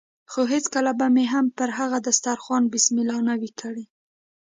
[0.31, 3.85] خو هېڅکله به مې هم پر هغه دسترخوان بسم الله نه وي کړې.